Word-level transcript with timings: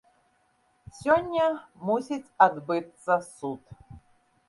Сёння 1.01 1.45
мусіць 1.91 2.33
адбыцца 2.49 3.23
суд. 3.33 3.61